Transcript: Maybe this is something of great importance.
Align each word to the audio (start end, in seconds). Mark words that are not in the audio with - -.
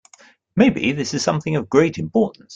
Maybe 0.55 0.93
this 0.93 1.13
is 1.13 1.21
something 1.21 1.55
of 1.55 1.69
great 1.69 1.99
importance. 1.99 2.49